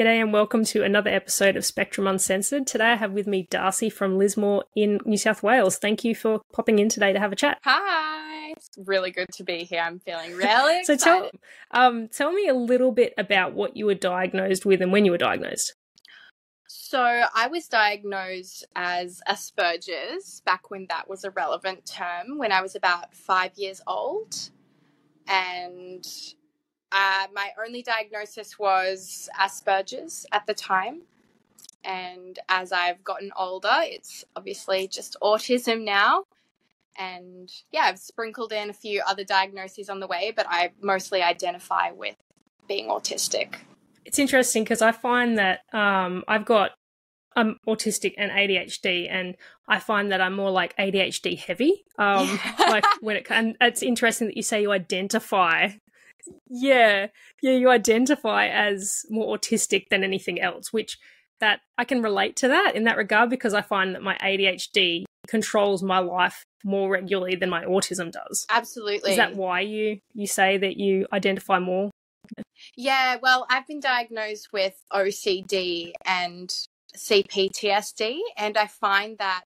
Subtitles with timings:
[0.00, 2.66] G'day and welcome to another episode of Spectrum Uncensored.
[2.66, 5.76] Today I have with me Darci from Lismore in New South Wales.
[5.76, 7.58] Thank you for popping in today to have a chat.
[7.64, 9.82] Hi, it's really good to be here.
[9.82, 11.28] I'm feeling really so tell
[11.72, 15.10] um, tell me a little bit about what you were diagnosed with and when you
[15.10, 15.74] were diagnosed.
[16.66, 22.62] So I was diagnosed as Asperger's back when that was a relevant term when I
[22.62, 24.34] was about five years old,
[25.28, 26.06] and
[26.92, 31.02] uh, my only diagnosis was Asperger's at the time.
[31.84, 36.24] And as I've gotten older, it's obviously just autism now.
[36.98, 41.22] And yeah, I've sprinkled in a few other diagnoses on the way, but I mostly
[41.22, 42.16] identify with
[42.68, 43.54] being autistic.
[44.04, 46.72] It's interesting because I find that um, I've got
[47.36, 49.36] I'm autistic and ADHD, and
[49.68, 51.84] I find that I'm more like ADHD heavy.
[51.96, 55.70] Um, like when it and it's interesting that you say you identify
[56.48, 57.06] yeah.
[57.42, 60.98] Yeah you identify as more autistic than anything else which
[61.40, 65.04] that i can relate to that in that regard because i find that my adhd
[65.26, 68.46] controls my life more regularly than my autism does.
[68.50, 71.90] Absolutely is that why you you say that you identify more?
[72.76, 76.54] Yeah well i've been diagnosed with ocd and
[76.96, 79.44] cptsd and i find that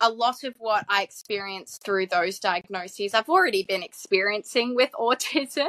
[0.00, 5.68] a lot of what I experienced through those diagnoses, I've already been experiencing with autism.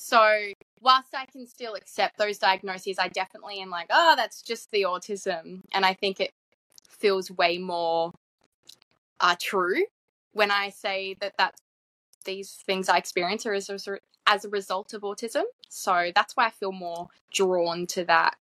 [0.00, 4.70] So, whilst I can still accept those diagnoses, I definitely am like, oh, that's just
[4.70, 5.62] the autism.
[5.74, 6.30] And I think it
[6.88, 8.12] feels way more
[9.18, 9.84] uh, true
[10.32, 11.60] when I say that that's
[12.24, 15.42] these things I experience are as a, as a result of autism.
[15.68, 18.36] So that's why I feel more drawn to that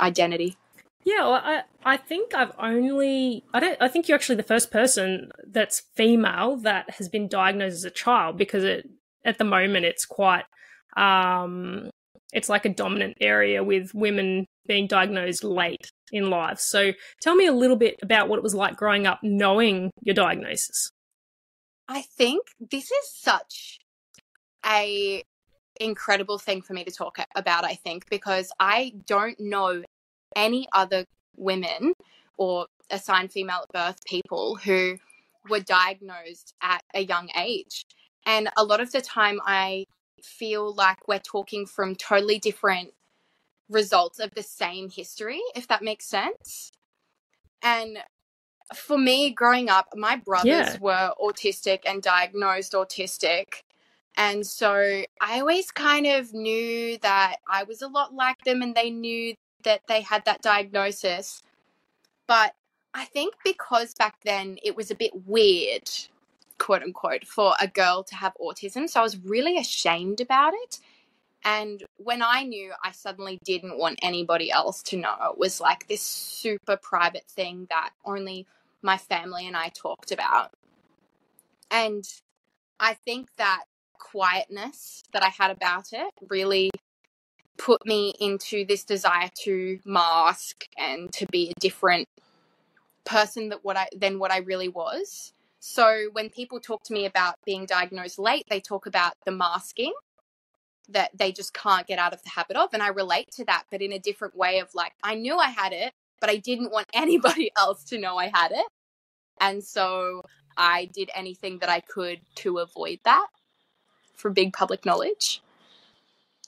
[0.00, 0.56] identity.
[1.04, 4.72] Yeah, well, I I think I've only I don't I think you're actually the first
[4.72, 8.90] person that's female that has been diagnosed as a child because it
[9.24, 10.44] at the moment it's quite
[10.96, 11.90] um
[12.32, 16.60] it's like a dominant area with women being diagnosed late in life.
[16.60, 20.14] So tell me a little bit about what it was like growing up knowing your
[20.14, 20.90] diagnosis.
[21.88, 23.78] I think this is such
[24.64, 25.24] a
[25.80, 29.82] incredible thing for me to talk about I think because I don't know
[30.36, 31.04] any other
[31.36, 31.94] women
[32.36, 34.96] or assigned female at birth people who
[35.48, 37.84] were diagnosed at a young age.
[38.26, 39.86] And a lot of the time, I
[40.22, 42.92] feel like we're talking from totally different
[43.68, 46.72] results of the same history, if that makes sense.
[47.62, 47.98] And
[48.74, 50.76] for me, growing up, my brothers yeah.
[50.80, 53.62] were autistic and diagnosed autistic.
[54.16, 58.74] And so I always kind of knew that I was a lot like them, and
[58.74, 61.42] they knew that they had that diagnosis.
[62.26, 62.54] But
[62.92, 65.88] I think because back then it was a bit weird,
[66.60, 68.88] quote unquote, for a girl to have autism.
[68.88, 70.78] So I was really ashamed about it.
[71.42, 75.14] And when I knew, I suddenly didn't want anybody else to know.
[75.32, 78.46] It was like this super private thing that only
[78.82, 80.50] my family and I talked about.
[81.70, 82.04] And
[82.78, 86.70] I think that quietness that I had about it really
[87.56, 92.06] put me into this desire to mask and to be a different
[93.04, 95.32] person that what I than what I really was.
[95.60, 99.92] So when people talk to me about being diagnosed late, they talk about the masking
[100.88, 103.62] that they just can't get out of the habit of and I relate to that
[103.70, 106.70] but in a different way of like I knew I had it but I didn't
[106.70, 108.66] want anybody else to know I had it.
[109.40, 110.22] And so
[110.56, 113.26] I did anything that I could to avoid that
[114.14, 115.42] for big public knowledge.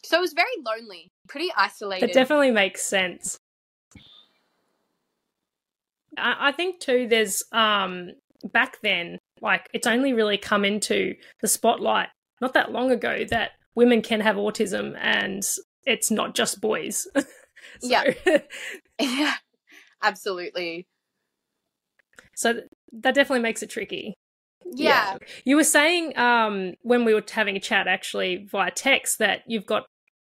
[0.05, 2.09] So it was very lonely, pretty isolated.
[2.09, 3.39] That definitely makes sense.
[6.19, 7.07] I, I think too.
[7.09, 8.11] There's um
[8.53, 12.09] back then, like it's only really come into the spotlight
[12.41, 15.43] not that long ago that women can have autism and
[15.87, 17.07] it's not just boys.
[17.15, 17.25] so.
[17.81, 18.13] Yeah.
[19.01, 19.35] yeah.
[20.03, 20.87] Absolutely.
[22.35, 22.61] So
[22.93, 24.15] that definitely makes it tricky.
[24.65, 25.13] Yeah.
[25.13, 25.29] yeah.
[25.45, 29.67] You were saying um, when we were having a chat actually via text that you've
[29.67, 29.85] got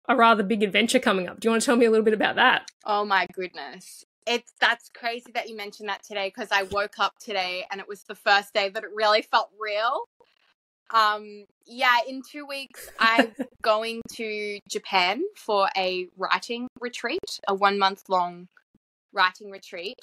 [0.07, 1.39] a rather big adventure coming up.
[1.39, 2.67] Do you want to tell me a little bit about that?
[2.83, 4.03] Oh my goodness.
[4.27, 7.87] It's that's crazy that you mentioned that today because I woke up today and it
[7.87, 10.03] was the first day that it really felt real.
[10.93, 17.79] Um yeah, in 2 weeks I'm going to Japan for a writing retreat, a 1
[17.79, 18.47] month long
[19.13, 19.99] writing retreat.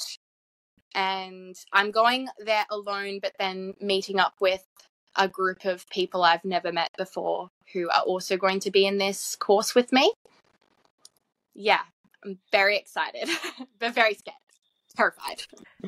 [0.95, 4.65] And I'm going there alone but then meeting up with
[5.17, 8.99] a group of people I've never met before who are also going to be in
[8.99, 10.13] this course with me.
[11.55, 11.81] Yeah,
[12.25, 13.29] I'm very excited,
[13.79, 14.37] but very scared.
[14.97, 15.43] Terrified.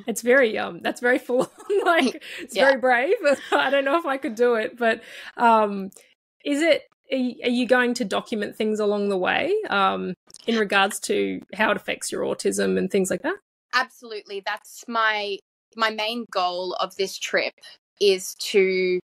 [0.07, 1.85] It's very um that's very full on.
[1.85, 2.67] like it's yeah.
[2.67, 3.15] very brave.
[3.53, 5.03] I don't know if I could do it, but
[5.37, 5.91] um
[6.45, 10.13] is it are you going to document things along the way um,
[10.47, 13.37] in regards to how it affects your autism and things like that?
[13.73, 14.43] Absolutely.
[14.45, 15.39] That's my
[15.77, 17.55] my main goal of this trip
[18.01, 19.01] is to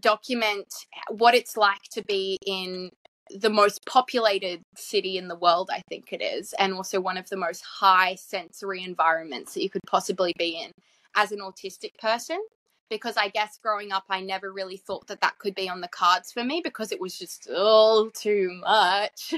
[0.00, 0.66] document
[1.10, 2.90] what it's like to be in
[3.30, 7.28] the most populated city in the world, I think it is, and also one of
[7.28, 10.70] the most high sensory environments that you could possibly be in
[11.14, 12.40] as an autistic person.
[12.88, 15.88] Because I guess growing up, I never really thought that that could be on the
[15.88, 19.34] cards for me because it was just all too much.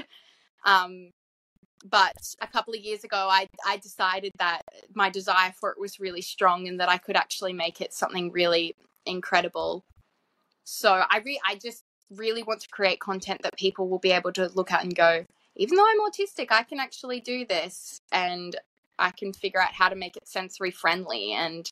[0.65, 1.09] Um,
[1.85, 4.61] but a couple of years ago, I, I decided that
[4.93, 8.31] my desire for it was really strong and that I could actually make it something
[8.31, 8.75] really
[9.05, 9.83] incredible.
[10.63, 11.83] So I re- I just
[12.15, 15.25] really want to create content that people will be able to look at and go,
[15.55, 18.55] even though I'm autistic, I can actually do this and
[18.97, 21.69] I can figure out how to make it sensory friendly and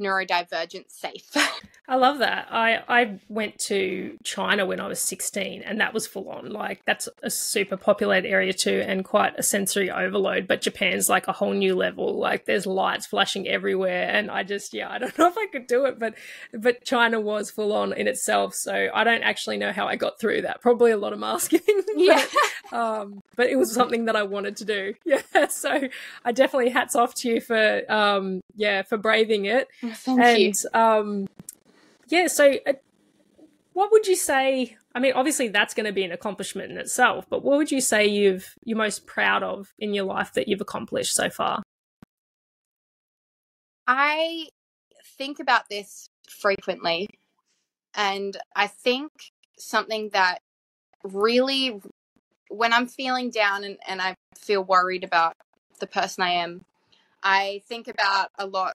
[0.00, 1.30] neurodivergent safe.
[1.88, 2.46] I love that.
[2.50, 6.50] I I went to China when I was 16 and that was full on.
[6.50, 11.26] Like that's a super populated area too and quite a sensory overload, but Japan's like
[11.26, 12.18] a whole new level.
[12.18, 15.66] Like there's lights flashing everywhere and I just yeah, I don't know if I could
[15.66, 16.14] do it, but
[16.54, 18.54] but China was full on in itself.
[18.54, 20.60] So I don't actually know how I got through that.
[20.62, 21.60] Probably a lot of masking.
[21.96, 22.24] yeah.
[22.70, 24.94] um but it was something that I wanted to do.
[25.04, 25.20] Yeah.
[25.48, 25.88] So
[26.24, 29.68] I definitely hats off to you for um yeah, for braving it.
[29.82, 30.80] Thank and you.
[30.80, 31.28] um
[32.08, 32.74] yeah, so uh,
[33.72, 34.76] what would you say?
[34.94, 37.80] I mean, obviously that's going to be an accomplishment in itself, but what would you
[37.80, 41.62] say you've you're most proud of in your life that you've accomplished so far?
[43.86, 44.48] I
[45.16, 47.08] think about this frequently,
[47.94, 49.10] and I think
[49.58, 50.38] something that
[51.02, 51.80] really,
[52.48, 55.32] when I'm feeling down and, and I feel worried about
[55.80, 56.64] the person I am,
[57.22, 58.74] I think about a lot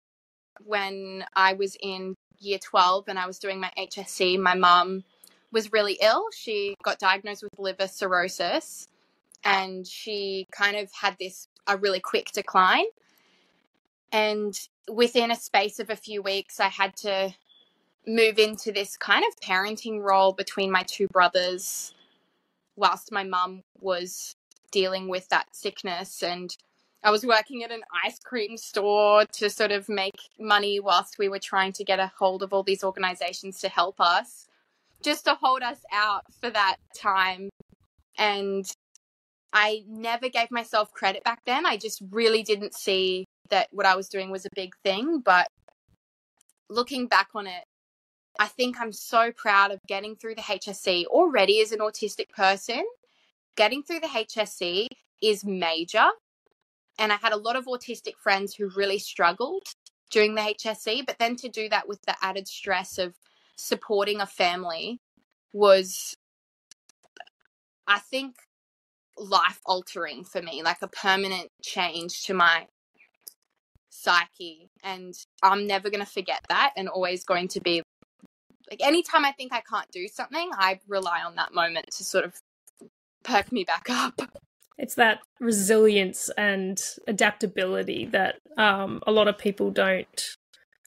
[0.63, 5.03] when I was in year 12 and I was doing my HSC, my mum
[5.51, 6.25] was really ill.
[6.35, 8.87] She got diagnosed with liver cirrhosis
[9.43, 12.85] and she kind of had this a really quick decline.
[14.11, 14.57] And
[14.89, 17.33] within a space of a few weeks, I had to
[18.05, 21.93] move into this kind of parenting role between my two brothers
[22.77, 24.35] whilst my mum was
[24.71, 26.55] dealing with that sickness and
[27.03, 31.29] I was working at an ice cream store to sort of make money whilst we
[31.29, 34.47] were trying to get a hold of all these organizations to help us,
[35.03, 37.49] just to hold us out for that time.
[38.17, 38.65] And
[39.53, 41.65] I never gave myself credit back then.
[41.65, 45.19] I just really didn't see that what I was doing was a big thing.
[45.19, 45.47] But
[46.69, 47.63] looking back on it,
[48.39, 52.83] I think I'm so proud of getting through the HSC already as an autistic person.
[53.55, 54.87] Getting through the HSC
[55.21, 56.09] is major
[56.97, 59.63] and I had a lot of autistic friends who really struggled
[60.11, 63.15] during the HSC, but then to do that with the added stress of
[63.57, 64.99] supporting a family
[65.53, 66.15] was,
[67.87, 68.35] I think,
[69.17, 72.67] life altering for me, like a permanent change to my
[73.89, 74.69] psyche.
[74.83, 77.81] And I'm never going to forget that and always going to be
[78.69, 82.25] like anytime I think I can't do something, I rely on that moment to sort
[82.25, 82.33] of
[83.23, 84.19] perk me back up.
[84.77, 90.35] It's that resilience and adaptability that um, a lot of people don't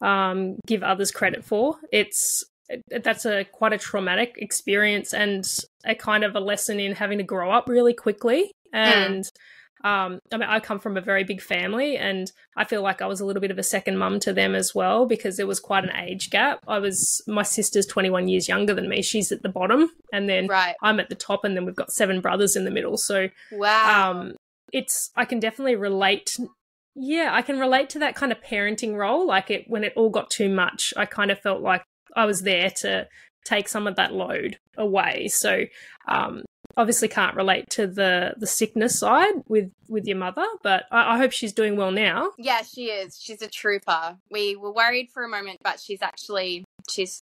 [0.00, 1.76] um, give others credit for.
[1.92, 2.44] It's
[2.88, 5.44] that's a quite a traumatic experience and
[5.84, 9.30] a kind of a lesson in having to grow up really quickly and mm.
[9.82, 13.06] Um, I mean, I come from a very big family, and I feel like I
[13.06, 15.58] was a little bit of a second mum to them as well because there was
[15.58, 16.60] quite an age gap.
[16.68, 20.46] I was my sister's 21 years younger than me; she's at the bottom, and then
[20.48, 20.74] right.
[20.82, 22.98] I'm at the top, and then we've got seven brothers in the middle.
[22.98, 24.34] So, wow, um,
[24.72, 26.36] it's I can definitely relate.
[26.94, 29.26] Yeah, I can relate to that kind of parenting role.
[29.26, 31.82] Like it when it all got too much, I kind of felt like
[32.14, 33.08] I was there to
[33.44, 35.28] take some of that load away.
[35.28, 35.64] So
[36.08, 36.44] um,
[36.76, 41.16] obviously can't relate to the the sickness side with with your mother, but I, I,
[41.18, 42.30] hope she's doing well now.
[42.38, 43.18] Yeah, she is.
[43.20, 44.16] She's a trooper.
[44.30, 47.22] We were worried for a moment, but she's actually she's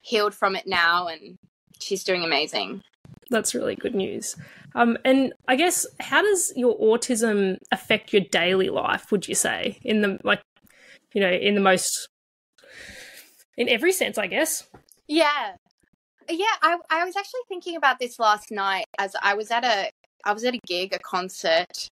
[0.00, 1.36] healed from it now, and
[1.80, 2.82] she's doing amazing.
[3.30, 4.36] That's really good news.
[4.74, 9.10] Um, and I guess how does your autism affect your daily life?
[9.10, 10.42] Would you say in the like,
[11.12, 12.08] you know, in the most
[13.56, 14.68] in every sense, I guess.
[15.08, 15.56] Yeah,
[16.28, 19.90] yeah, I I was actually thinking about this last night as I was at a
[20.24, 21.88] I was at a gig, a concert,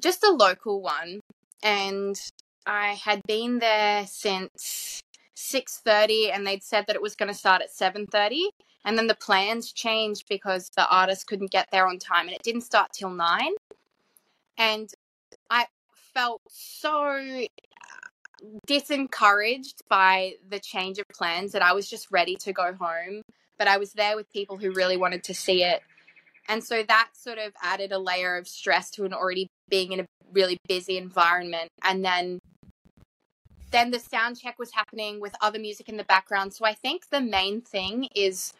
[0.00, 1.20] just a local one,
[1.62, 2.18] and
[2.66, 5.02] I had been there since
[5.36, 8.48] 6:30 and they'd said that it was going to start at 7:30
[8.84, 12.42] and then the plans changed because the artist couldn't get there on time and it
[12.42, 13.52] didn't start till 9
[14.58, 14.90] and
[15.50, 15.66] I
[16.14, 17.46] felt so uh,
[18.66, 23.22] disencouraged by the change of plans that I was just ready to go home
[23.58, 25.82] but I was there with people who really wanted to see it.
[26.48, 30.00] And so that sort of added a layer of stress to an already being in
[30.00, 31.70] a really busy environment.
[31.82, 32.38] And then
[33.70, 36.54] then the sound check was happening with other music in the background.
[36.54, 38.52] So I think the main thing is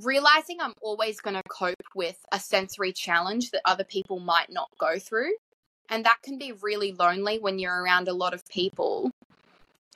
[0.00, 4.68] realizing I'm always going to cope with a sensory challenge that other people might not
[4.78, 5.32] go through.
[5.88, 9.10] And that can be really lonely when you're around a lot of people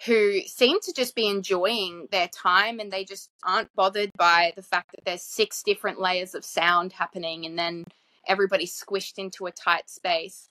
[0.06, 4.62] who seem to just be enjoying their time and they just aren't bothered by the
[4.62, 7.84] fact that there's six different layers of sound happening and then
[8.26, 10.48] everybody's squished into a tight space.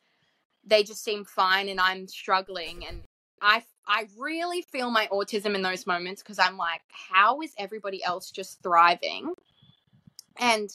[0.65, 3.03] They just seem fine and I'm struggling and
[3.41, 8.03] I I really feel my autism in those moments because I'm like how is everybody
[8.03, 9.33] else just thriving?
[10.37, 10.69] And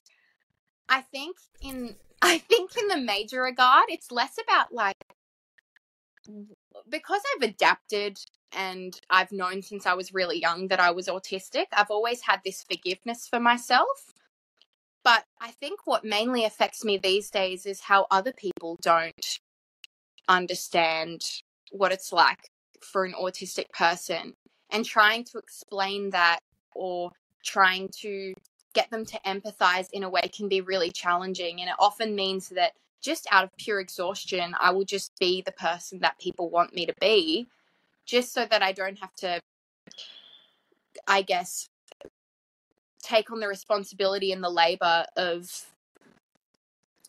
[0.88, 4.96] I think in I think in the major regard it's less about like
[6.88, 8.18] because I've adapted
[8.56, 12.40] and I've known since I was really young that I was autistic, I've always had
[12.44, 14.12] this forgiveness for myself.
[15.04, 19.38] But I think what mainly affects me these days is how other people don't
[20.28, 21.22] understand
[21.72, 24.34] what it's like for an autistic person
[24.70, 26.38] and trying to explain that
[26.74, 27.10] or
[27.44, 28.32] trying to
[28.74, 31.60] get them to empathize in a way can be really challenging.
[31.60, 35.52] And it often means that just out of pure exhaustion, I will just be the
[35.52, 37.48] person that people want me to be
[38.12, 39.40] just so that I don't have to,
[41.08, 41.66] I guess,
[43.02, 45.50] take on the responsibility and the labor of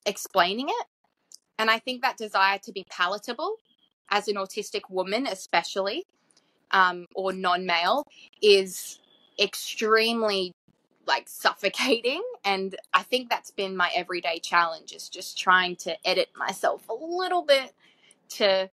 [0.06, 0.86] explaining it.
[1.60, 3.58] And I think that desire to be palatable
[4.12, 6.06] as an autistic woman, especially,
[6.72, 8.06] um, or non male,
[8.42, 9.00] is
[9.38, 10.54] extremely
[11.06, 16.30] like suffocating and i think that's been my everyday challenge is just trying to edit
[16.38, 17.74] myself a little bit
[18.30, 18.70] to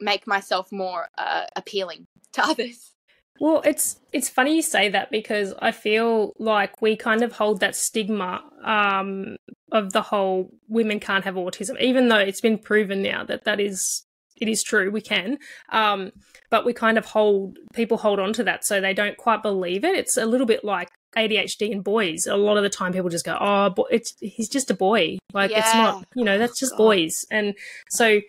[0.00, 2.92] make myself more uh, appealing to others.
[3.40, 7.60] Well, it's it's funny you say that because I feel like we kind of hold
[7.60, 9.36] that stigma um,
[9.72, 13.58] of the whole women can't have autism, even though it's been proven now that that
[13.58, 14.04] is
[14.36, 15.38] it is true we can.
[15.70, 16.12] Um,
[16.50, 19.84] but we kind of hold people hold on to that, so they don't quite believe
[19.84, 19.96] it.
[19.96, 22.26] It's a little bit like ADHD in boys.
[22.26, 25.50] A lot of the time, people just go, "Oh, it's he's just a boy." Like
[25.50, 25.58] yeah.
[25.58, 27.54] it's not, you know, that's just boys, and
[27.90, 28.20] so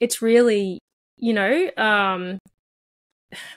[0.00, 0.80] it's really
[1.20, 2.38] you know, um,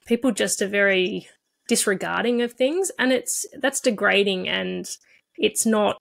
[0.06, 1.28] people just are very
[1.68, 4.90] disregarding of things, and it's that's degrading, and
[5.38, 5.98] it's not.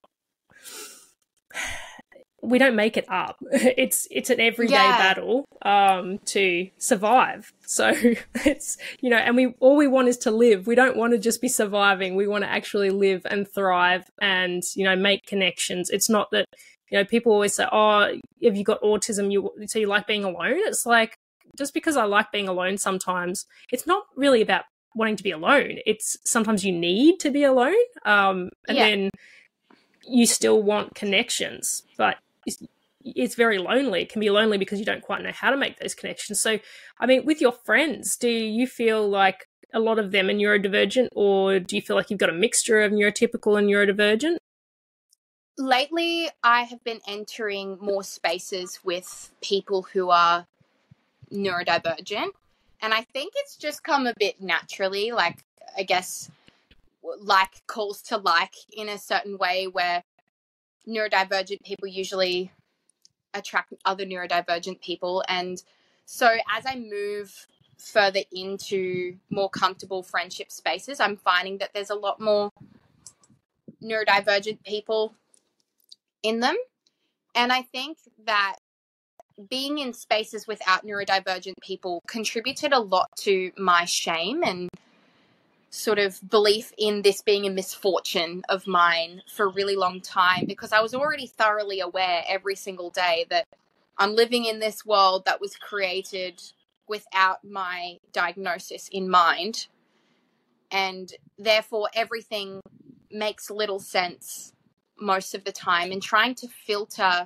[2.45, 3.37] We don't make it up.
[3.53, 4.99] It's it's an everyday yeah.
[4.99, 7.53] battle um, to survive.
[7.61, 7.93] So
[8.35, 10.67] it's you know, and we all we want is to live.
[10.67, 12.17] We don't want to just be surviving.
[12.17, 15.91] We want to actually live and thrive, and you know, make connections.
[15.91, 16.47] It's not that
[16.91, 19.31] you know people always say, "Oh, have you got autism?
[19.31, 21.17] You so you like being alone?" It's like
[21.57, 25.79] just because I like being alone sometimes, it's not really about wanting to be alone.
[25.87, 27.75] It's sometimes you need to be alone.
[28.05, 28.89] Um, and yeah.
[28.89, 29.11] then
[30.05, 32.63] you still want connections, but it's,
[33.05, 34.03] it's, very lonely.
[34.03, 36.41] It can be lonely because you don't quite know how to make those connections.
[36.41, 36.59] So,
[36.99, 41.09] I mean, with your friends, do you feel like a lot of them are neurodivergent,
[41.13, 44.37] or do you feel like you've got a mixture of neurotypical and neurodivergent?
[45.59, 50.47] Lately, I have been entering more spaces with people who are
[51.33, 52.31] neurodivergent.
[52.81, 55.45] And I think it's just come a bit naturally, like,
[55.77, 56.31] I guess,
[57.21, 60.03] like calls to like in a certain way where
[60.87, 62.51] neurodivergent people usually
[63.35, 65.23] attract other neurodivergent people.
[65.29, 65.63] And
[66.05, 67.47] so as I move
[67.79, 72.51] further into more comfortable friendship spaces, I'm finding that there's a lot more
[73.83, 75.15] neurodivergent people
[76.23, 76.57] in them.
[77.35, 78.57] And I think that
[79.49, 84.69] being in spaces without neurodivergent people contributed a lot to my shame and
[85.71, 90.45] sort of belief in this being a misfortune of mine for a really long time
[90.47, 93.47] because I was already thoroughly aware every single day that
[93.97, 96.43] I'm living in this world that was created
[96.89, 99.67] without my diagnosis in mind.
[100.71, 102.61] And therefore, everything
[103.11, 104.53] makes little sense
[104.99, 105.91] most of the time.
[105.91, 107.25] And trying to filter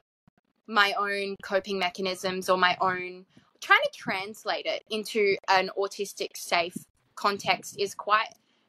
[0.66, 3.25] my own coping mechanisms or my own
[3.61, 6.76] trying to translate it into an autistic safe
[7.14, 8.28] context is quite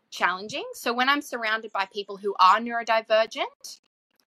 [0.10, 0.64] challenging.
[0.74, 3.80] So when I'm surrounded by people who are neurodivergent,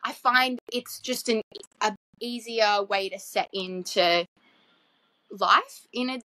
[0.05, 1.43] I find it's just an
[1.81, 4.27] a easier way to set into
[5.31, 6.21] life in a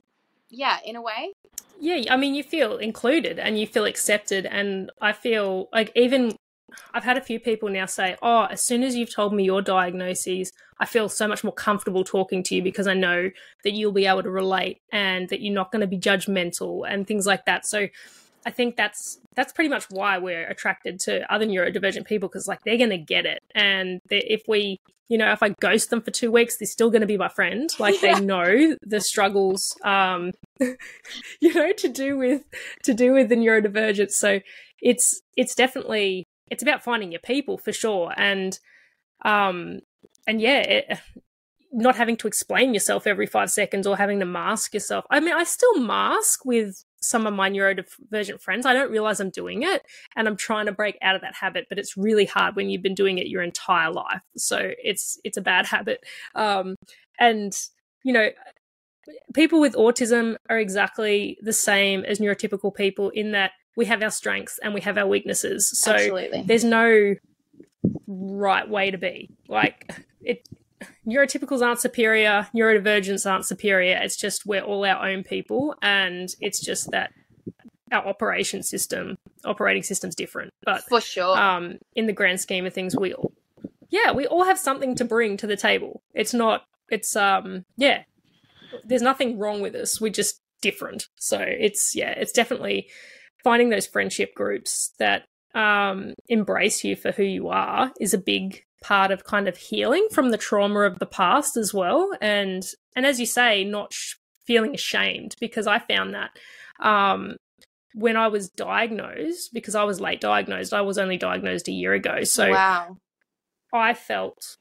[0.50, 1.33] yeah, in a way.
[1.79, 6.35] Yeah, I mean you feel included and you feel accepted and I feel like even
[6.94, 9.62] I've had a few people now say, "Oh, as soon as you've told me your
[9.62, 13.30] diagnoses, I feel so much more comfortable talking to you because I know
[13.63, 17.08] that you'll be able to relate and that you're not going to be judgmental and
[17.08, 17.88] things like that." So,
[18.46, 22.60] I think that's that's pretty much why we're attracted to other neurodivergent people because like
[22.63, 26.32] they're gonna get it, and if we, you know, if I ghost them for two
[26.32, 27.70] weeks, they're still gonna be my friend.
[27.80, 32.44] Like they know the struggles, um, you know, to do with
[32.84, 34.12] to do with the neurodivergence.
[34.12, 34.39] So
[34.82, 38.57] it's it's definitely it's about finding your people for sure, and
[39.23, 39.81] um,
[40.27, 41.00] and yeah, it,
[41.73, 45.05] not having to explain yourself every five seconds or having to mask yourself.
[45.09, 48.65] I mean, I still mask with some of my neurodivergent friends.
[48.65, 49.81] I don't realize I'm doing it
[50.15, 52.83] and I'm trying to break out of that habit, but it's really hard when you've
[52.83, 54.21] been doing it your entire life.
[54.38, 56.05] So it's it's a bad habit.
[56.35, 56.75] Um,
[57.19, 57.53] and
[58.03, 58.29] you know,
[59.33, 64.12] people with autism are exactly the same as neurotypical people in that we have our
[64.12, 65.70] strengths and we have our weaknesses.
[65.80, 66.44] So Absolutely.
[66.46, 67.15] there's no
[68.08, 69.30] right way to be.
[69.48, 70.48] Like it
[71.08, 74.00] neurotypicals aren't superior, neurodivergents aren't superior.
[74.01, 77.12] It's just we're all our own people, and it's just that
[77.92, 80.51] our operation system, operating system's different.
[80.65, 83.34] But for sure, um, in the grand scheme of things, we all,
[83.89, 86.01] yeah, we all have something to bring to the table.
[86.13, 88.03] It's not, it's um, yeah,
[88.84, 90.01] there's nothing wrong with us.
[90.01, 91.08] We're just different.
[91.15, 92.88] So it's yeah, it's definitely
[93.43, 95.23] finding those friendship groups that
[95.55, 100.07] um embrace you for who you are is a big part of kind of healing
[100.12, 102.12] from the trauma of the past as well.
[102.21, 102.63] And
[102.95, 106.31] and as you say not sh- feeling ashamed because i found that
[106.81, 107.38] um
[107.93, 111.93] when i was diagnosed because i was late diagnosed i was only diagnosed a year
[111.93, 112.23] ago.
[112.23, 112.97] So wow.
[113.73, 114.57] I felt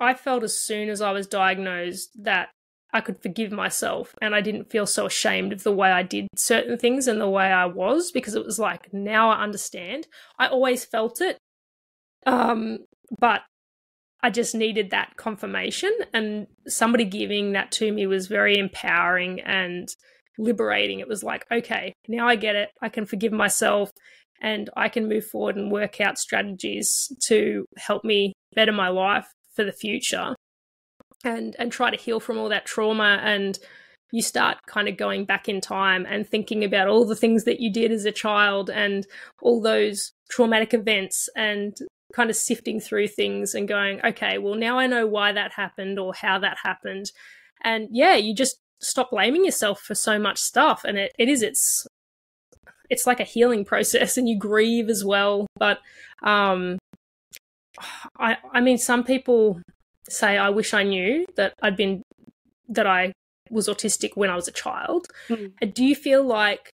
[0.00, 2.48] i felt as soon as i was diagnosed that
[2.92, 6.28] I could forgive myself and I didn't feel so ashamed of the way I did
[6.36, 10.06] certain things and the way I was because it was like now I understand.
[10.38, 11.38] I always felt it.
[12.24, 12.78] Um
[13.18, 13.42] but
[14.22, 19.88] I just needed that confirmation and somebody giving that to me was very empowering and
[20.38, 21.00] liberating.
[21.00, 22.70] It was like, okay, now I get it.
[22.80, 23.90] I can forgive myself
[24.40, 29.26] and I can move forward and work out strategies to help me better my life
[29.54, 30.34] for the future
[31.26, 33.58] and and try to heal from all that trauma and
[34.12, 37.60] you start kind of going back in time and thinking about all the things that
[37.60, 39.06] you did as a child and
[39.42, 41.76] all those traumatic events and
[42.14, 45.98] kind of sifting through things and going, okay, well, now I know why that happened
[45.98, 47.10] or how that happened.
[47.62, 50.82] And yeah, you just stop blaming yourself for so much stuff.
[50.84, 51.86] And it, it is, it's,
[52.88, 55.46] it's like a healing process and you grieve as well.
[55.58, 55.78] But,
[56.22, 56.78] um,
[58.18, 59.60] I, I mean, some people
[60.08, 62.02] say, I wish I knew that I'd been,
[62.68, 63.12] that I
[63.50, 65.08] was autistic when I was a child.
[65.28, 65.74] Mm.
[65.74, 66.70] Do you feel like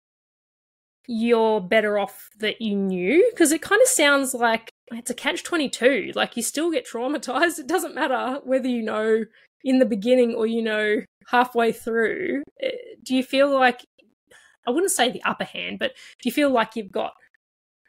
[1.08, 3.26] you're better off that you knew?
[3.32, 7.60] Because it kind of sounds like it's a catch 22 like you still get traumatized
[7.60, 9.24] it doesn't matter whether you know
[9.64, 12.72] in the beginning or you know halfway through eh,
[13.04, 13.84] do you feel like
[14.66, 17.14] i wouldn't say the upper hand but do you feel like you've got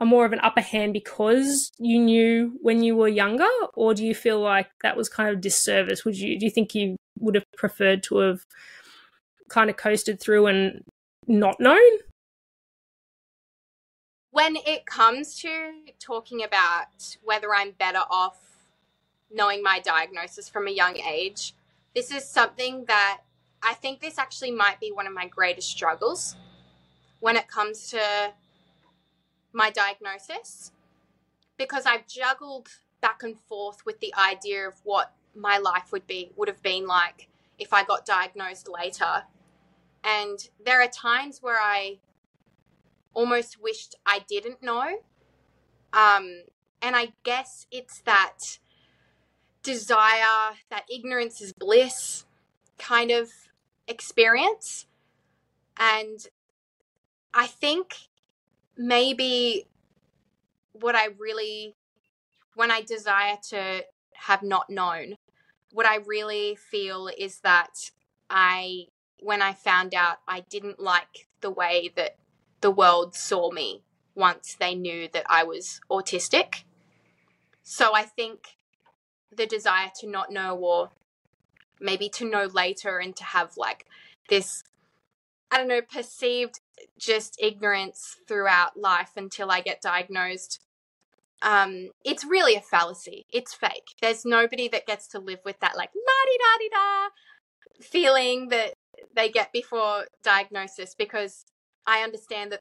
[0.00, 4.04] a more of an upper hand because you knew when you were younger or do
[4.04, 6.04] you feel like that was kind of disservice?
[6.04, 8.40] Would you do you think you would have preferred to have
[9.48, 10.82] kind of coasted through and
[11.26, 11.90] not known?
[14.30, 18.38] When it comes to talking about whether I'm better off
[19.30, 21.54] knowing my diagnosis from a young age,
[21.94, 23.22] this is something that
[23.62, 26.36] I think this actually might be one of my greatest struggles
[27.20, 28.32] when it comes to
[29.52, 30.72] my diagnosis
[31.56, 32.68] because I've juggled
[33.00, 36.86] back and forth with the idea of what my life would be would have been
[36.86, 39.24] like if I got diagnosed later.
[40.04, 41.98] And there are times where I
[43.14, 44.98] almost wished I didn't know.
[45.92, 46.42] Um,
[46.80, 48.58] and I guess it's that
[49.62, 52.24] desire, that ignorance is bliss
[52.78, 53.30] kind of
[53.88, 54.86] experience.
[55.76, 56.26] And
[57.34, 58.07] I think
[58.78, 59.66] maybe
[60.72, 61.74] what I really,
[62.54, 65.16] when I desire to have not known,
[65.72, 67.90] what I really feel is that
[68.30, 68.86] I,
[69.20, 72.16] when I found out I didn't like the way that
[72.60, 73.82] the world saw me
[74.14, 76.64] once they knew that I was autistic.
[77.62, 78.56] So I think
[79.34, 80.90] the desire to not know or
[81.80, 83.86] maybe to know later and to have like
[84.28, 84.64] this
[85.50, 86.60] I don't know perceived
[86.98, 90.60] just ignorance throughout life until I get diagnosed
[91.40, 95.76] um it's really a fallacy it's fake there's nobody that gets to live with that
[95.76, 97.08] like la di da di da
[97.80, 98.74] feeling that
[99.14, 101.44] they get before diagnosis because
[101.86, 102.60] I understand that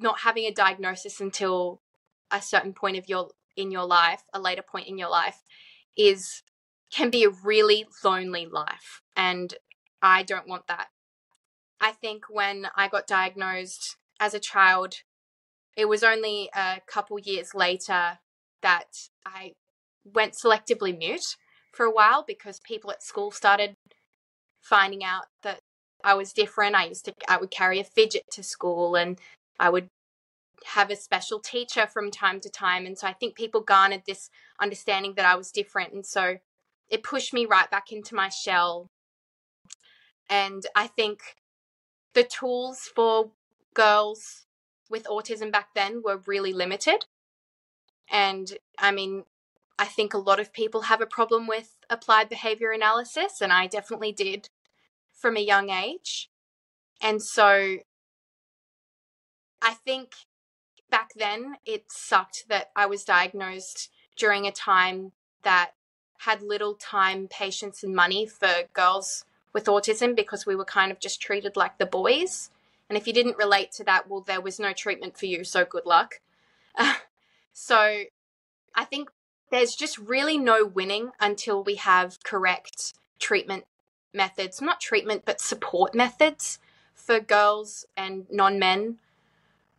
[0.00, 1.80] not having a diagnosis until
[2.30, 5.42] a certain point of your in your life, a later point in your life,
[5.96, 6.42] is
[6.92, 9.02] can be a really lonely life.
[9.16, 9.54] And
[10.02, 10.88] I don't want that.
[11.80, 14.94] I think when I got diagnosed as a child,
[15.76, 18.18] it was only a couple years later
[18.62, 19.52] that I
[20.04, 21.36] went selectively mute
[21.72, 23.74] for a while because people at school started
[24.62, 25.58] finding out that
[26.02, 26.76] I was different.
[26.76, 29.18] I used to I would carry a fidget to school and
[29.58, 29.88] I would
[30.64, 34.30] have a special teacher from time to time and so I think people garnered this
[34.60, 36.36] understanding that I was different and so
[36.88, 38.88] it pushed me right back into my shell.
[40.28, 41.20] And I think
[42.14, 43.30] the tools for
[43.74, 44.46] girls
[44.88, 47.06] with autism back then were really limited.
[48.10, 49.24] And I mean,
[49.78, 53.66] I think a lot of people have a problem with applied behavior analysis, and I
[53.66, 54.48] definitely did
[55.12, 56.30] from a young age.
[57.02, 57.78] And so
[59.60, 60.12] I think
[60.90, 65.72] back then it sucked that I was diagnosed during a time that
[66.18, 71.00] had little time, patience, and money for girls with autism because we were kind of
[71.00, 72.50] just treated like the boys.
[72.90, 75.64] And if you didn't relate to that, well, there was no treatment for you, so
[75.64, 76.20] good luck.
[77.54, 78.02] So
[78.74, 79.10] I think
[79.50, 83.64] there's just really no winning until we have correct treatment
[84.12, 86.58] methods, not treatment, but support methods
[86.94, 88.98] for girls and non men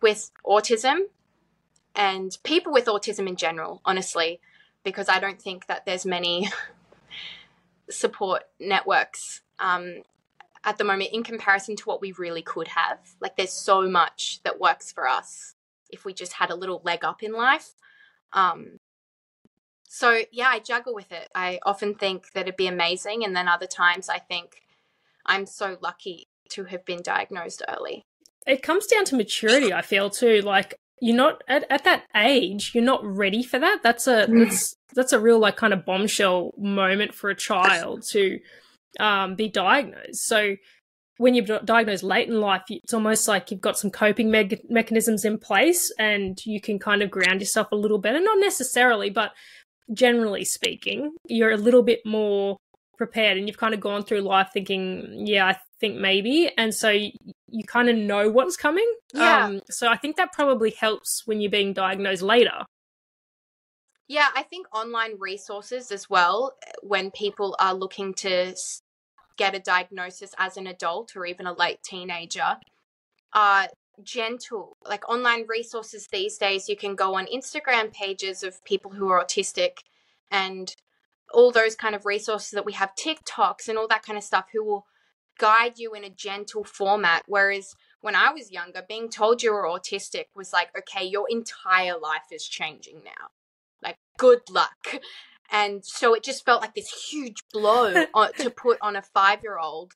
[0.01, 0.99] with autism
[1.93, 4.39] and people with autism in general, honestly,
[4.83, 6.49] because I don't think that there's many
[7.89, 10.01] support networks um,
[10.63, 12.99] at the moment in comparison to what we really could have.
[13.21, 15.55] Like there's so much that works for us
[15.91, 17.73] if we just had a little leg up in life.
[18.33, 18.79] Um,
[19.87, 21.29] so yeah, I juggle with it.
[21.33, 24.63] I often think that it'd be amazing, and then other times I think
[25.25, 28.05] I'm so lucky to have been diagnosed early.
[28.45, 30.41] It comes down to maturity, I feel too.
[30.41, 33.79] Like you're not at, at that age, you're not ready for that.
[33.83, 34.43] That's a mm.
[34.43, 38.39] that's that's a real like kind of bombshell moment for a child to
[38.99, 40.25] um, be diagnosed.
[40.25, 40.55] So
[41.17, 45.23] when you're diagnosed late in life, it's almost like you've got some coping me- mechanisms
[45.23, 48.19] in place and you can kind of ground yourself a little better.
[48.19, 49.31] Not necessarily, but
[49.93, 52.57] generally speaking, you're a little bit more
[52.97, 56.49] prepared and you've kind of gone through life thinking, yeah, I think maybe.
[56.57, 57.11] And so you,
[57.47, 58.91] you kind of know what's coming.
[59.13, 59.45] Yeah.
[59.45, 62.65] Um, so I think that probably helps when you're being diagnosed later.
[64.07, 66.53] Yeah, I think online resources as well,
[66.83, 68.53] when people are looking to
[69.37, 72.57] get a diagnosis as an adult or even a late teenager,
[73.33, 73.67] are
[74.03, 74.77] gentle.
[74.87, 79.23] Like online resources these days, you can go on Instagram pages of people who are
[79.23, 79.79] autistic
[80.31, 80.75] and
[81.33, 84.45] all those kind of resources that we have, TikToks and all that kind of stuff,
[84.53, 84.85] who will
[85.37, 87.23] guide you in a gentle format.
[87.27, 91.97] Whereas when I was younger, being told you were autistic was like, okay, your entire
[91.97, 93.29] life is changing now.
[93.83, 95.01] Like, good luck.
[95.51, 97.93] And so it just felt like this huge blow
[98.37, 99.93] to put on a five year old.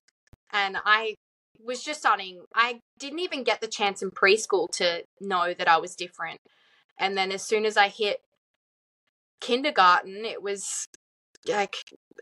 [0.51, 1.15] And I
[1.63, 5.77] was just starting, I didn't even get the chance in preschool to know that I
[5.77, 6.39] was different.
[6.97, 8.21] And then as soon as I hit
[9.41, 10.87] kindergarten, it was
[11.47, 11.75] like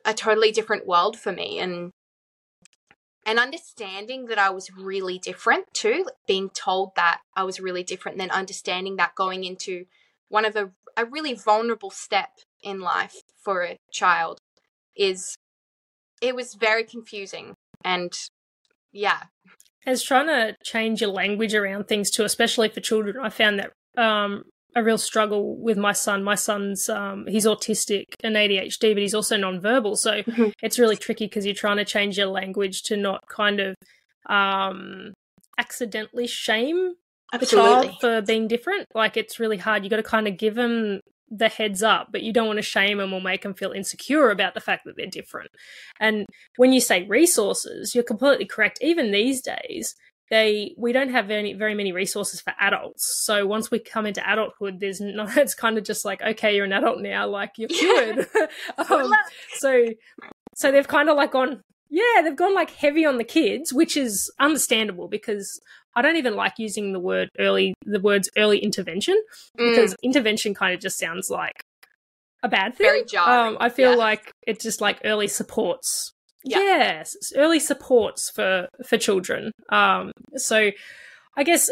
[0.06, 1.60] a totally different world for me.
[1.60, 1.92] And
[3.26, 8.18] and understanding that I was really different too, being told that I was really different,
[8.18, 9.86] then understanding that going into
[10.30, 12.30] one of a, a really vulnerable step
[12.68, 14.40] in life for a child
[14.96, 15.36] is
[16.22, 17.54] it was very confusing
[17.84, 18.12] and
[18.92, 19.24] yeah
[19.86, 23.72] as trying to change your language around things too especially for children i found that
[23.98, 24.44] um,
[24.76, 29.14] a real struggle with my son my son's um, he's autistic and adhd but he's
[29.14, 30.50] also nonverbal so mm-hmm.
[30.62, 33.76] it's really tricky because you're trying to change your language to not kind of
[34.30, 35.14] um,
[35.58, 36.96] accidentally shame
[37.34, 37.70] Absolutely.
[37.70, 38.86] the child for being different.
[38.94, 39.84] Like it's really hard.
[39.84, 42.64] You got to kind of give them the heads up, but you don't want to
[42.64, 45.52] shame them or make them feel insecure about the fact that they're different.
[46.00, 46.26] And
[46.58, 48.80] when you say resources, you're completely correct.
[48.82, 49.96] Even these days,
[50.30, 53.24] they we don't have very very many resources for adults.
[53.24, 55.28] So once we come into adulthood, there's no.
[55.38, 58.28] It's kind of just like okay, you're an adult now, like you're cured.
[58.78, 59.14] um,
[59.56, 59.88] so
[60.56, 63.96] so they've kind of like gone yeah, they've gone like heavy on the kids, which
[63.96, 65.60] is understandable because
[65.96, 69.22] I don't even like using the word early, the words early intervention
[69.56, 69.98] because mm.
[70.04, 71.54] intervention kind of just sounds like
[72.44, 72.86] a bad thing.
[72.86, 73.56] Very jarring.
[73.56, 73.98] Um, I feel yeah.
[73.98, 76.12] like it's just like early supports.
[76.44, 76.60] Yeah.
[76.60, 79.52] Yes, early supports for for children.
[79.70, 80.72] Um, so
[81.36, 81.70] I guess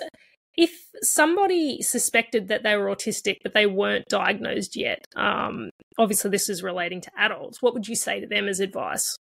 [0.57, 6.49] if somebody suspected that they were autistic but they weren't diagnosed yet, um, obviously this
[6.49, 7.61] is relating to adults.
[7.61, 9.15] What would you say to them as advice?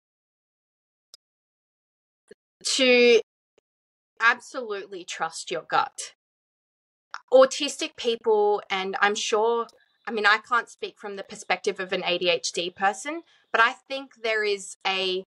[2.64, 3.20] To
[4.20, 6.14] absolutely trust your gut.
[7.32, 9.66] Autistic people, and I'm sure,
[10.06, 14.22] I mean, I can't speak from the perspective of an ADHD person, but I think
[14.22, 15.24] there is a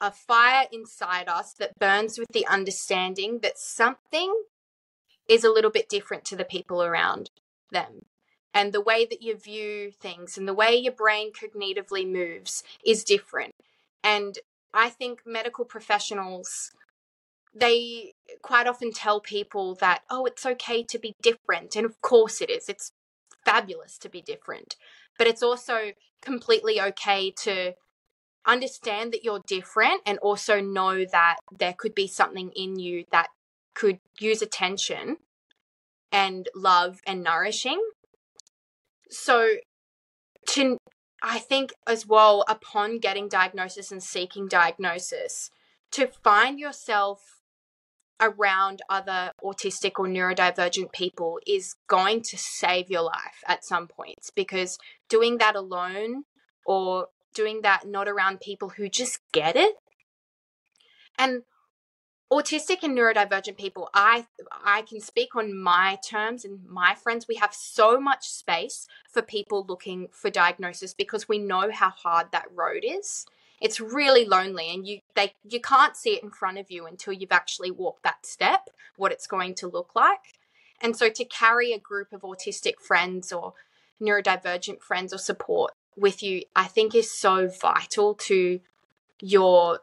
[0.00, 4.32] a fire inside us that burns with the understanding that something
[5.28, 7.30] is a little bit different to the people around
[7.70, 8.02] them.
[8.54, 13.04] And the way that you view things and the way your brain cognitively moves is
[13.04, 13.52] different.
[14.02, 14.38] And
[14.72, 16.72] I think medical professionals
[17.54, 22.42] they quite often tell people that oh it's okay to be different and of course
[22.42, 22.92] it is it's
[23.44, 24.76] fabulous to be different
[25.16, 27.72] but it's also completely okay to
[28.46, 33.28] understand that you're different and also know that there could be something in you that
[33.74, 35.18] could use attention
[36.10, 37.80] and love and nourishing.
[39.10, 39.48] So
[40.50, 40.78] to
[41.22, 45.50] I think as well upon getting diagnosis and seeking diagnosis
[45.92, 47.40] to find yourself
[48.20, 54.30] around other autistic or neurodivergent people is going to save your life at some points
[54.34, 54.78] because
[55.08, 56.24] doing that alone
[56.66, 59.76] or doing that not around people who just get it
[61.16, 61.42] and
[62.30, 64.26] autistic and neurodivergent people i
[64.64, 67.26] i can speak on my terms and my friends.
[67.26, 72.28] We have so much space for people looking for diagnosis because we know how hard
[72.32, 73.26] that road is.
[73.60, 77.12] It's really lonely and you they you can't see it in front of you until
[77.12, 80.34] you've actually walked that step what it's going to look like.
[80.80, 83.54] And so to carry a group of autistic friends or
[84.00, 88.60] neurodivergent friends or support with you i think is so vital to
[89.20, 89.80] your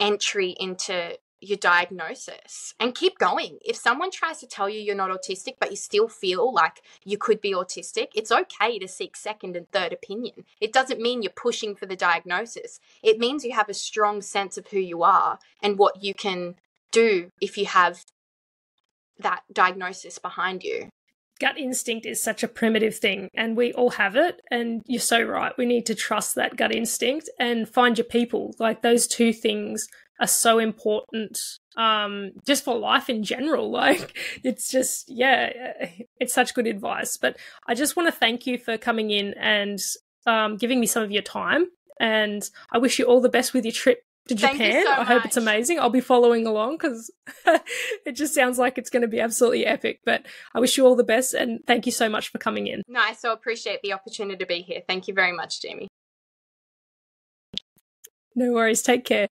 [0.00, 3.58] entry into your diagnosis and keep going.
[3.64, 7.18] If someone tries to tell you you're not autistic, but you still feel like you
[7.18, 10.44] could be autistic, it's okay to seek second and third opinion.
[10.60, 14.56] It doesn't mean you're pushing for the diagnosis, it means you have a strong sense
[14.56, 16.54] of who you are and what you can
[16.92, 18.04] do if you have
[19.18, 20.90] that diagnosis behind you.
[21.40, 24.40] Gut instinct is such a primitive thing, and we all have it.
[24.50, 25.52] And you're so right.
[25.58, 28.54] We need to trust that gut instinct and find your people.
[28.60, 29.88] Like those two things
[30.22, 31.38] are so important
[31.76, 35.50] um just for life in general like it's just yeah
[36.20, 39.80] it's such good advice but i just want to thank you for coming in and
[40.26, 41.66] um giving me some of your time
[41.98, 44.84] and i wish you all the best with your trip to Japan.
[44.84, 45.80] So I hope it's amazing.
[45.80, 47.10] I'll be following along because
[48.06, 49.98] it just sounds like it's going to be absolutely epic.
[50.04, 52.82] But I wish you all the best and thank you so much for coming in.
[52.86, 54.82] No, I so appreciate the opportunity to be here.
[54.86, 55.88] Thank you very much, Jamie.
[58.36, 58.82] No worries.
[58.82, 59.26] Take care.